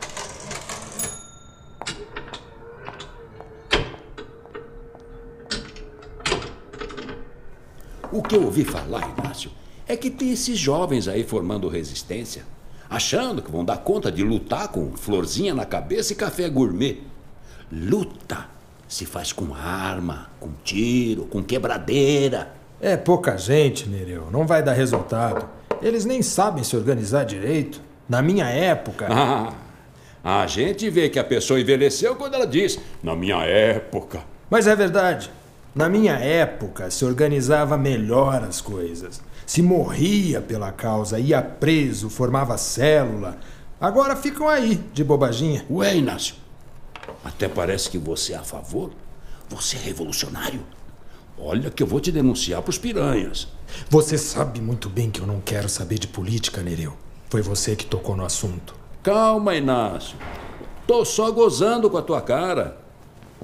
O 8.10 8.22
que 8.22 8.36
eu 8.36 8.44
ouvi 8.44 8.64
falar, 8.64 9.14
Inácio, 9.18 9.50
é 9.86 9.96
que 9.96 10.10
tem 10.10 10.32
esses 10.32 10.58
jovens 10.58 11.08
aí 11.08 11.24
formando 11.24 11.68
resistência, 11.68 12.44
achando 12.92 13.40
que 13.40 13.50
vão 13.50 13.64
dar 13.64 13.78
conta 13.78 14.12
de 14.12 14.22
lutar 14.22 14.68
com 14.68 14.92
florzinha 14.94 15.54
na 15.54 15.64
cabeça 15.64 16.12
e 16.12 16.16
café 16.16 16.48
gourmet. 16.48 17.00
Luta 17.72 18.46
se 18.86 19.06
faz 19.06 19.32
com 19.32 19.54
arma, 19.54 20.28
com 20.38 20.50
tiro, 20.62 21.24
com 21.24 21.42
quebradeira. 21.42 22.52
É 22.78 22.94
pouca 22.94 23.38
gente, 23.38 23.88
Nereu. 23.88 24.28
Não 24.30 24.46
vai 24.46 24.62
dar 24.62 24.74
resultado. 24.74 25.48
Eles 25.80 26.04
nem 26.04 26.20
sabem 26.20 26.62
se 26.62 26.76
organizar 26.76 27.24
direito. 27.24 27.80
Na 28.06 28.20
minha 28.20 28.46
época. 28.46 29.08
Ah, 29.10 29.54
a 30.42 30.46
gente 30.46 30.90
vê 30.90 31.08
que 31.08 31.18
a 31.18 31.24
pessoa 31.24 31.58
envelheceu 31.58 32.14
quando 32.14 32.34
ela 32.34 32.46
diz, 32.46 32.78
na 33.02 33.16
minha 33.16 33.42
época. 33.42 34.22
Mas 34.50 34.66
é 34.66 34.76
verdade. 34.76 35.30
Na 35.74 35.88
minha 35.88 36.12
época 36.14 36.90
se 36.90 37.06
organizava 37.06 37.78
melhor 37.78 38.42
as 38.42 38.60
coisas. 38.60 39.22
Se 39.52 39.60
morria 39.60 40.40
pela 40.40 40.72
causa, 40.72 41.18
ia 41.20 41.42
preso, 41.42 42.08
formava 42.08 42.56
célula. 42.56 43.38
Agora 43.78 44.16
ficam 44.16 44.48
aí, 44.48 44.76
de 44.94 45.04
bobaginha. 45.04 45.62
Ué, 45.68 45.94
Inácio, 45.94 46.36
até 47.22 47.48
parece 47.48 47.90
que 47.90 47.98
você 47.98 48.32
é 48.32 48.36
a 48.36 48.42
favor. 48.42 48.92
Você 49.50 49.76
é 49.76 49.80
revolucionário. 49.80 50.64
Olha 51.38 51.70
que 51.70 51.82
eu 51.82 51.86
vou 51.86 52.00
te 52.00 52.10
denunciar 52.10 52.62
pros 52.62 52.78
piranhas. 52.78 53.46
Você 53.90 54.16
sabe 54.16 54.58
muito 54.58 54.88
bem 54.88 55.10
que 55.10 55.20
eu 55.20 55.26
não 55.26 55.38
quero 55.38 55.68
saber 55.68 55.98
de 55.98 56.08
política, 56.08 56.62
Nereu. 56.62 56.96
Foi 57.28 57.42
você 57.42 57.76
que 57.76 57.84
tocou 57.84 58.16
no 58.16 58.24
assunto. 58.24 58.74
Calma, 59.02 59.54
Inácio. 59.54 60.16
Tô 60.86 61.04
só 61.04 61.30
gozando 61.30 61.90
com 61.90 61.98
a 61.98 62.02
tua 62.02 62.22
cara. 62.22 62.78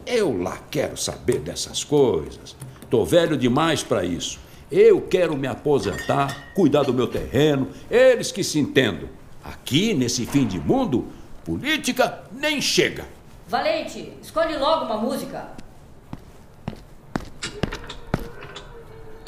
Eu 0.06 0.42
lá 0.42 0.56
quero 0.70 0.96
saber 0.96 1.40
dessas 1.40 1.84
coisas. 1.84 2.56
Tô 2.88 3.04
velho 3.04 3.36
demais 3.36 3.82
para 3.82 4.06
isso. 4.06 4.47
Eu 4.70 5.00
quero 5.00 5.34
me 5.34 5.46
aposentar, 5.46 6.52
cuidar 6.54 6.82
do 6.82 6.92
meu 6.92 7.06
terreno, 7.06 7.68
eles 7.90 8.30
que 8.30 8.44
se 8.44 8.58
entendam. 8.58 9.08
Aqui, 9.42 9.94
nesse 9.94 10.26
fim 10.26 10.46
de 10.46 10.60
mundo, 10.60 11.06
política 11.42 12.22
nem 12.30 12.60
chega. 12.60 13.06
Valente, 13.48 14.12
escolhe 14.22 14.58
logo 14.58 14.84
uma 14.84 14.98
música. 14.98 15.48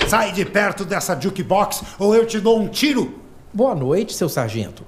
Sai 0.06 0.32
de 0.32 0.44
perto 0.44 0.85
dessa 0.85 1.18
jukebox 1.18 1.85
ou 1.99 2.14
eu 2.14 2.26
te 2.26 2.38
dou 2.38 2.61
um 2.61 2.68
tiro! 2.68 3.18
Boa 3.50 3.75
noite, 3.75 4.12
seu 4.12 4.28
sargento. 4.28 4.85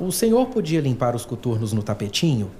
O 0.00 0.10
senhor 0.10 0.46
podia 0.46 0.80
limpar 0.80 1.14
os 1.14 1.26
coturnos 1.26 1.74
no 1.74 1.82
tapetinho? 1.82 2.50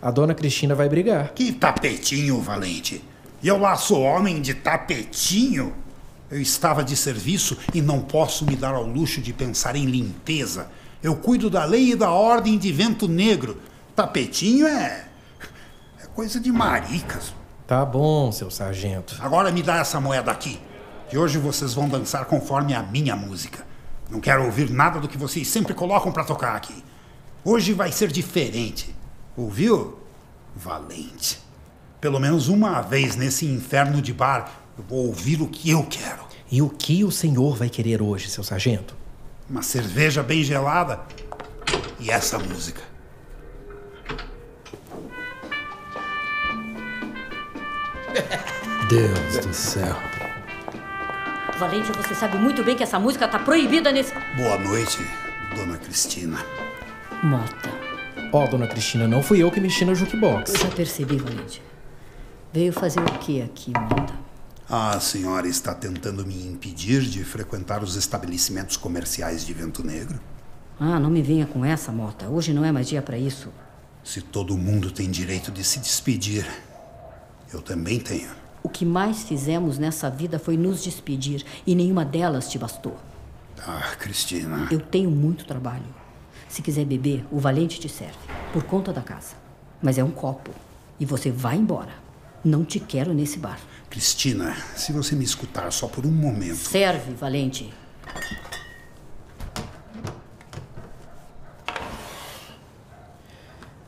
A 0.00 0.12
dona 0.12 0.34
Cristina 0.34 0.74
vai 0.74 0.88
brigar. 0.88 1.32
Que 1.32 1.52
tapetinho, 1.52 2.40
Valente? 2.40 3.02
Eu 3.42 3.58
lá 3.58 3.74
sou 3.74 4.02
homem 4.02 4.40
de 4.40 4.54
tapetinho? 4.54 5.74
Eu 6.30 6.40
estava 6.40 6.82
de 6.82 6.96
serviço 6.96 7.56
e 7.72 7.80
não 7.80 8.00
posso 8.00 8.44
me 8.44 8.56
dar 8.56 8.74
ao 8.74 8.84
luxo 8.84 9.20
de 9.20 9.32
pensar 9.32 9.76
em 9.76 9.86
limpeza. 9.86 10.68
Eu 11.02 11.14
cuido 11.14 11.48
da 11.48 11.64
lei 11.64 11.92
e 11.92 11.96
da 11.96 12.10
ordem 12.10 12.58
de 12.58 12.72
vento 12.72 13.06
negro. 13.06 13.60
Tapetinho 13.94 14.66
é. 14.66 15.06
é 16.02 16.06
coisa 16.14 16.40
de 16.40 16.50
maricas. 16.50 17.32
Tá 17.66 17.84
bom, 17.84 18.32
seu 18.32 18.50
sargento. 18.50 19.16
Agora 19.20 19.52
me 19.52 19.62
dá 19.62 19.76
essa 19.76 20.00
moeda 20.00 20.30
aqui. 20.30 20.60
De 21.08 21.16
hoje 21.16 21.38
vocês 21.38 21.74
vão 21.74 21.88
dançar 21.88 22.24
conforme 22.24 22.74
a 22.74 22.82
minha 22.82 23.14
música. 23.14 23.64
Não 24.10 24.20
quero 24.20 24.44
ouvir 24.44 24.70
nada 24.70 24.98
do 24.98 25.08
que 25.08 25.16
vocês 25.16 25.46
sempre 25.46 25.74
colocam 25.74 26.10
para 26.10 26.24
tocar 26.24 26.56
aqui. 26.56 26.84
Hoje 27.44 27.72
vai 27.72 27.92
ser 27.92 28.10
diferente. 28.10 28.94
Ouviu? 29.36 29.98
Valente. 30.54 31.40
Pelo 32.00 32.18
menos 32.18 32.48
uma 32.48 32.80
vez 32.80 33.14
nesse 33.14 33.46
inferno 33.46 34.02
de 34.02 34.12
bar, 34.12 34.50
eu 34.78 34.84
vou 34.88 35.06
ouvir 35.06 35.40
o 35.40 35.48
que 35.48 35.70
eu 35.70 35.82
quero. 35.84 36.26
E 36.50 36.60
o 36.62 36.68
que 36.68 37.02
o 37.02 37.10
senhor 37.10 37.56
vai 37.56 37.68
querer 37.68 38.00
hoje, 38.02 38.28
seu 38.28 38.44
sargento? 38.44 38.94
Uma 39.48 39.62
cerveja 39.62 40.22
bem 40.22 40.44
gelada 40.44 41.00
e 41.98 42.10
essa 42.10 42.38
música. 42.38 42.82
Deus 48.88 49.44
do 49.44 49.52
céu. 49.52 49.96
Valente, 51.58 51.90
você 51.92 52.14
sabe 52.14 52.36
muito 52.36 52.62
bem 52.62 52.76
que 52.76 52.82
essa 52.82 52.98
música 52.98 53.26
tá 53.26 53.38
proibida 53.38 53.90
nesse. 53.90 54.12
Boa 54.36 54.58
noite, 54.58 54.98
dona 55.54 55.78
Cristina. 55.78 56.38
Mota. 57.22 57.70
Ó, 58.32 58.44
oh, 58.44 58.48
dona 58.48 58.66
Cristina, 58.66 59.08
não 59.08 59.22
fui 59.22 59.42
eu 59.42 59.50
que 59.50 59.58
mexi 59.60 59.84
na 59.84 59.94
jukebox. 59.94 60.52
Eu 60.52 60.60
já 60.60 60.68
percebi, 60.68 61.16
Valente. 61.16 61.62
Veio 62.52 62.72
fazer 62.72 63.00
o 63.00 63.18
que 63.18 63.40
aqui, 63.40 63.72
Mota? 63.72 64.15
A 64.68 64.98
senhora 64.98 65.46
está 65.46 65.72
tentando 65.72 66.26
me 66.26 66.44
impedir 66.44 67.02
de 67.02 67.22
frequentar 67.22 67.84
os 67.84 67.94
estabelecimentos 67.94 68.76
comerciais 68.76 69.46
de 69.46 69.52
Vento 69.54 69.86
Negro? 69.86 70.18
Ah, 70.80 70.98
não 70.98 71.08
me 71.08 71.22
venha 71.22 71.46
com 71.46 71.64
essa, 71.64 71.92
Mota. 71.92 72.28
Hoje 72.28 72.52
não 72.52 72.64
é 72.64 72.72
mais 72.72 72.88
dia 72.88 73.00
para 73.00 73.16
isso. 73.16 73.48
Se 74.02 74.20
todo 74.20 74.58
mundo 74.58 74.90
tem 74.90 75.08
direito 75.08 75.52
de 75.52 75.62
se 75.62 75.78
despedir, 75.78 76.44
eu 77.52 77.62
também 77.62 78.00
tenho. 78.00 78.30
O 78.60 78.68
que 78.68 78.84
mais 78.84 79.22
fizemos 79.22 79.78
nessa 79.78 80.10
vida 80.10 80.36
foi 80.36 80.56
nos 80.56 80.82
despedir 80.82 81.44
e 81.64 81.72
nenhuma 81.72 82.04
delas 82.04 82.50
te 82.50 82.58
bastou. 82.58 82.96
Ah, 83.64 83.94
Cristina. 84.00 84.66
Eu 84.72 84.80
tenho 84.80 85.12
muito 85.12 85.46
trabalho. 85.46 85.86
Se 86.48 86.60
quiser 86.60 86.84
beber, 86.84 87.24
o 87.30 87.38
valente 87.38 87.78
te 87.78 87.88
serve, 87.88 88.18
por 88.52 88.64
conta 88.64 88.92
da 88.92 89.00
casa. 89.00 89.36
Mas 89.80 89.96
é 89.96 90.02
um 90.02 90.10
copo. 90.10 90.50
E 90.98 91.06
você 91.06 91.30
vai 91.30 91.56
embora. 91.56 92.05
Não 92.46 92.64
te 92.64 92.78
quero 92.78 93.12
nesse 93.12 93.40
bar. 93.40 93.58
Cristina, 93.90 94.54
se 94.76 94.92
você 94.92 95.16
me 95.16 95.24
escutar 95.24 95.72
só 95.72 95.88
por 95.88 96.06
um 96.06 96.12
momento. 96.12 96.54
Serve, 96.54 97.12
valente. 97.12 97.74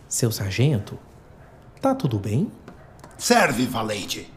Seu 0.09 0.33
sargento, 0.33 0.99
tá 1.81 1.95
tudo 1.95 2.19
bem? 2.19 2.51
Serve, 3.17 3.65
valente. 3.65 4.29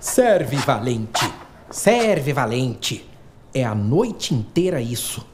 Serve, 0.00 0.56
valente. 0.56 1.35
Serve, 1.76 2.32
valente. 2.32 3.06
É 3.52 3.62
a 3.62 3.74
noite 3.74 4.34
inteira 4.34 4.80
isso. 4.80 5.26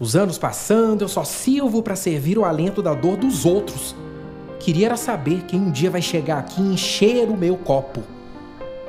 Os 0.00 0.16
anos 0.16 0.38
passando, 0.38 1.02
eu 1.02 1.08
só 1.08 1.22
sirvo 1.22 1.82
para 1.82 1.94
servir 1.94 2.38
o 2.38 2.46
alento 2.46 2.82
da 2.82 2.94
dor 2.94 3.18
dos 3.18 3.44
outros. 3.44 3.94
Queria 4.58 4.86
era 4.86 4.96
saber 4.96 5.42
quem 5.42 5.60
um 5.60 5.70
dia 5.70 5.90
vai 5.90 6.00
chegar 6.00 6.38
aqui 6.38 6.62
e 6.62 6.72
encher 6.72 7.28
o 7.28 7.36
meu 7.36 7.58
copo. 7.58 8.02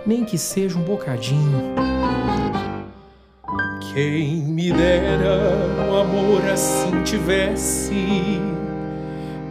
Nem 0.06 0.24
que 0.24 0.38
seja 0.38 0.80
um 0.80 0.82
bocadinho. 0.82 1.76
Quem 3.94 4.38
me 4.38 4.72
dera 4.72 5.90
um 5.90 5.98
amor 5.98 6.42
assim 6.50 7.04
tivesse, 7.04 8.40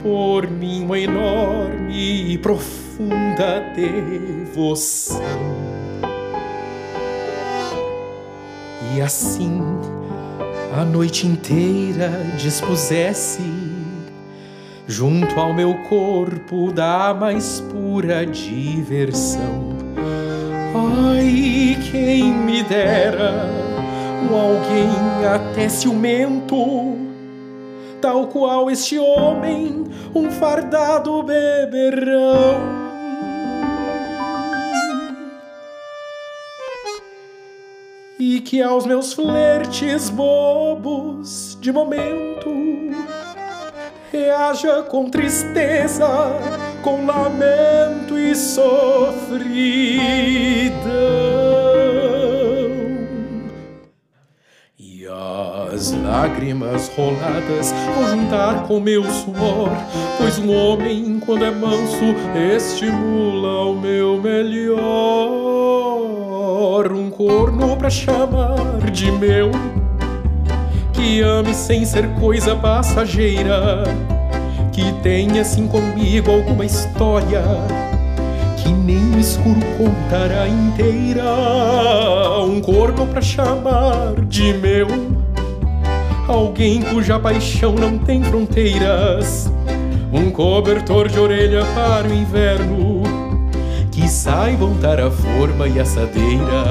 por 0.02 0.48
mim 0.48 0.84
uma 0.84 0.98
enorme 0.98 2.32
e 2.32 2.38
profunda 2.38 3.60
devoção. 3.76 5.20
E 8.94 9.00
assim 9.00 9.60
a 10.74 10.84
noite 10.84 11.26
inteira 11.26 12.10
dispusesse 12.36 13.42
junto 14.86 15.38
ao 15.40 15.54
meu 15.54 15.74
corpo 15.88 16.70
da 16.72 17.14
mais 17.14 17.60
pura 17.60 18.26
diversão. 18.26 19.72
Ai, 20.74 21.78
quem 21.90 22.32
me 22.32 22.62
dera 22.62 23.46
um 24.30 24.34
alguém 24.34 25.26
até 25.34 25.68
ciumento, 25.68 26.96
tal 28.00 28.26
qual 28.26 28.70
este 28.70 28.98
homem, 28.98 29.84
um 30.14 30.30
fardado 30.30 31.22
beberrão 31.22 32.81
que 38.42 38.60
aos 38.62 38.84
meus 38.86 39.12
flertes 39.12 40.10
bobos 40.10 41.56
de 41.60 41.72
momento 41.72 42.50
reaja 44.12 44.82
com 44.82 45.08
tristeza, 45.08 46.06
com 46.82 47.06
lamento 47.06 48.18
e 48.18 48.34
sofridão. 48.34 49.42
E 54.78 55.06
as 55.06 55.92
lágrimas 55.92 56.88
roladas 56.88 57.72
vão 57.94 58.10
juntar 58.10 58.66
com 58.66 58.78
meu 58.78 59.02
suor, 59.04 59.70
pois 60.18 60.38
um 60.38 60.54
homem, 60.54 61.18
quando 61.20 61.46
é 61.46 61.50
manso, 61.50 62.14
estimula 62.56 63.70
o 63.70 63.80
meu 63.80 64.20
melhor 64.20 65.41
um 66.72 67.10
corno 67.10 67.76
pra 67.76 67.90
chamar 67.90 68.90
de 68.90 69.12
meu, 69.12 69.50
que 70.94 71.20
ame 71.20 71.52
sem 71.52 71.84
ser 71.84 72.08
coisa 72.14 72.56
passageira, 72.56 73.84
que 74.72 74.90
tenha 75.02 75.42
assim 75.42 75.68
comigo 75.68 76.30
alguma 76.30 76.64
história, 76.64 77.42
que 78.56 78.70
nem 78.70 78.96
no 78.96 79.20
escuro 79.20 79.60
contará 79.76 80.48
inteira. 80.48 81.24
Um 82.42 82.58
corno 82.62 83.06
pra 83.06 83.20
chamar 83.20 84.14
de 84.26 84.54
meu, 84.54 84.88
alguém 86.26 86.80
cuja 86.80 87.20
paixão 87.20 87.74
não 87.74 87.98
tem 87.98 88.22
fronteiras, 88.22 89.52
um 90.10 90.30
cobertor 90.30 91.08
de 91.08 91.20
orelha 91.20 91.66
para 91.74 92.08
o 92.08 92.14
inverno 92.14 92.91
que 94.02 94.08
saibam 94.08 94.74
dar 94.80 95.00
a 95.00 95.08
forma 95.08 95.68
e 95.68 95.78
assadeira. 95.78 96.64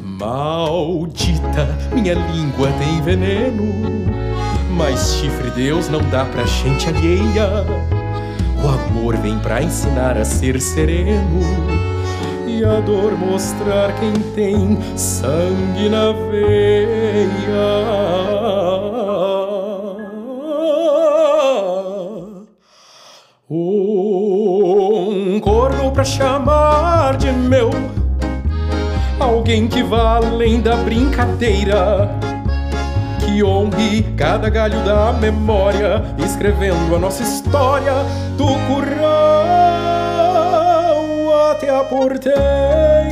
Maldita, 0.00 1.68
minha 1.92 2.14
língua 2.14 2.72
tem 2.78 3.02
veneno, 3.02 3.64
mas 4.78 5.16
chifre 5.16 5.50
Deus 5.50 5.90
não 5.90 6.00
dá 6.08 6.24
pra 6.24 6.46
gente 6.46 6.88
alheia. 6.88 7.66
O 8.64 8.68
amor 8.68 9.18
vem 9.18 9.38
pra 9.38 9.62
ensinar 9.62 10.16
a 10.16 10.24
ser 10.24 10.58
sereno 10.58 11.40
e 12.46 12.64
a 12.64 12.80
dor 12.80 13.12
mostrar 13.12 13.92
quem 14.00 14.14
tem 14.34 14.78
sangue 14.96 15.90
na 15.90 16.12
veia. 16.30 18.06
pra 25.96 26.04
chamar 26.04 27.16
de 27.16 27.32
meu. 27.32 27.70
Alguém 29.18 29.66
que 29.66 29.82
vá 29.82 30.16
além 30.16 30.60
da 30.60 30.76
brincadeira, 30.76 32.10
que 33.18 33.42
honre 33.42 34.02
cada 34.14 34.50
galho 34.50 34.78
da 34.84 35.14
memória, 35.14 36.04
escrevendo 36.18 36.94
a 36.94 36.98
nossa 36.98 37.22
história 37.22 37.94
do 38.36 38.46
curral 38.66 39.06
até 41.50 41.70
a 41.70 41.82
porteira. 41.82 43.05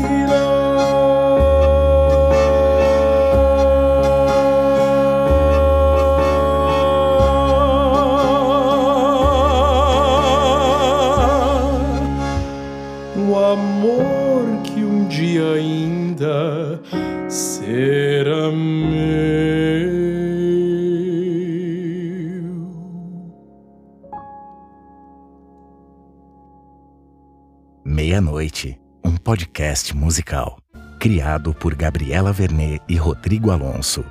Podcast 29.35 29.97
musical. 29.97 30.59
Criado 31.01 31.53
por 31.53 31.75
Gabriela 31.75 32.33
Vernet 32.33 32.81
e 32.89 32.95
Rodrigo 32.95 33.51
Alonso. 33.51 34.05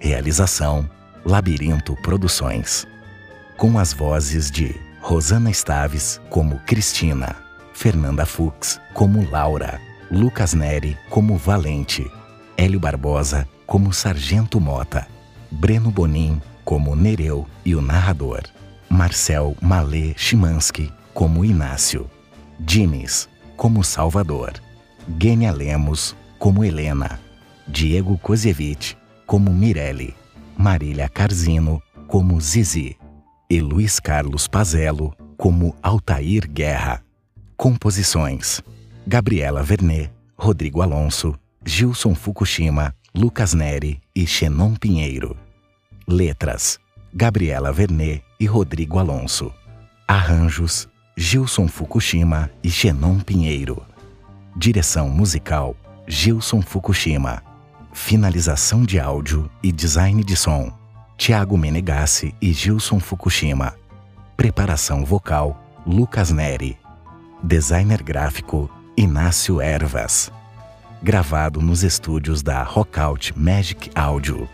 Realização: 0.00 0.90
Labirinto 1.24 1.94
Produções. 2.02 2.84
Com 3.56 3.78
as 3.78 3.92
vozes 3.92 4.50
de 4.50 4.74
Rosana 5.00 5.52
Staves 5.52 6.20
como 6.28 6.58
Cristina, 6.66 7.36
Fernanda 7.72 8.26
Fux 8.26 8.80
como 8.92 9.30
Laura, 9.30 9.80
Lucas 10.10 10.52
Neri 10.52 10.98
como 11.10 11.36
Valente, 11.36 12.04
Hélio 12.56 12.80
Barbosa 12.80 13.46
como 13.68 13.92
Sargento 13.92 14.58
Mota, 14.58 15.06
Breno 15.48 15.92
Bonin 15.92 16.42
como 16.64 16.96
Nereu 16.96 17.46
e 17.64 17.76
o 17.76 17.80
narrador, 17.80 18.42
Marcel 18.90 19.56
Malê 19.62 20.12
Chimansky 20.16 20.92
como 21.14 21.44
Inácio, 21.44 22.10
Diniz 22.58 23.28
como 23.56 23.82
Salvador, 23.82 24.52
Gênia 25.18 25.52
Lemos 25.52 26.14
como 26.38 26.62
Helena, 26.64 27.20
Diego 27.66 28.18
Kozievich 28.18 28.96
como 29.24 29.52
Mirelle, 29.52 30.14
Marília 30.56 31.08
Carzino 31.08 31.82
como 32.06 32.40
Zizi 32.40 32.96
e 33.48 33.60
Luiz 33.60 33.98
Carlos 33.98 34.46
Pazello 34.46 35.14
como 35.36 35.74
Altair 35.82 36.48
Guerra. 36.48 37.02
Composições: 37.56 38.62
Gabriela 39.06 39.62
Vernet, 39.62 40.12
Rodrigo 40.36 40.82
Alonso, 40.82 41.38
Gilson 41.64 42.14
Fukushima, 42.14 42.94
Lucas 43.14 43.54
Neri 43.54 44.00
e 44.14 44.26
Xenon 44.26 44.74
Pinheiro. 44.74 45.36
Letras: 46.06 46.78
Gabriela 47.12 47.72
Vernet 47.72 48.22
e 48.38 48.46
Rodrigo 48.46 48.98
Alonso. 48.98 49.52
Arranjos: 50.06 50.88
Gilson 51.18 51.66
Fukushima 51.66 52.50
e 52.62 52.68
Xenon 52.68 53.20
Pinheiro. 53.20 53.82
Direção 54.54 55.08
musical: 55.08 55.74
Gilson 56.06 56.60
Fukushima. 56.60 57.42
Finalização 57.90 58.84
de 58.84 59.00
áudio 59.00 59.50
e 59.62 59.72
design 59.72 60.22
de 60.22 60.36
som: 60.36 60.70
Tiago 61.16 61.56
Menegassi 61.56 62.34
e 62.38 62.52
Gilson 62.52 63.00
Fukushima. 63.00 63.74
Preparação 64.36 65.06
vocal: 65.06 65.58
Lucas 65.86 66.30
Neri. 66.30 66.78
Designer 67.42 68.02
gráfico: 68.02 68.70
Inácio 68.94 69.58
Ervas. 69.58 70.30
Gravado 71.02 71.62
nos 71.62 71.82
estúdios 71.82 72.42
da 72.42 72.62
Rockout 72.62 73.32
Magic 73.38 73.90
Audio. 73.94 74.46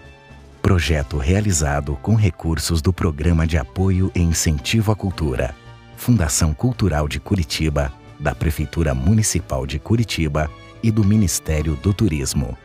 Projeto 0.62 1.18
realizado 1.18 1.98
com 2.00 2.14
recursos 2.14 2.80
do 2.80 2.92
Programa 2.92 3.48
de 3.48 3.58
Apoio 3.58 4.12
e 4.14 4.22
Incentivo 4.22 4.92
à 4.92 4.94
Cultura. 4.94 5.60
Fundação 6.02 6.52
Cultural 6.52 7.06
de 7.06 7.20
Curitiba, 7.20 7.92
da 8.18 8.34
Prefeitura 8.34 8.92
Municipal 8.92 9.64
de 9.64 9.78
Curitiba 9.78 10.50
e 10.82 10.90
do 10.90 11.04
Ministério 11.04 11.76
do 11.76 11.94
Turismo. 11.94 12.58